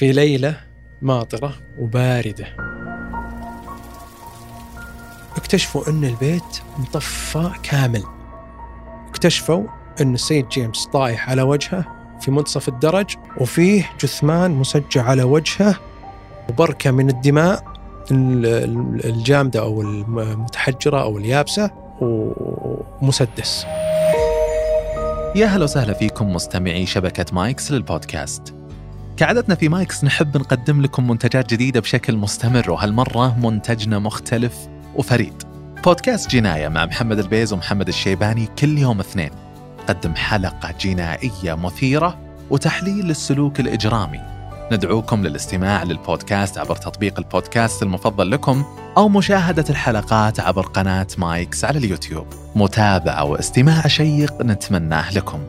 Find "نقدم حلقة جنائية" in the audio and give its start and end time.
39.82-41.54